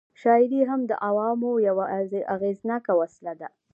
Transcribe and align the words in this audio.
شاعري 0.21 0.61
هم 0.69 0.81
د 0.89 0.91
عوامو 1.07 1.51
یوه 1.67 1.85
اغېزناکه 2.35 2.91
وسله 3.01 3.31
وه. 3.39 3.49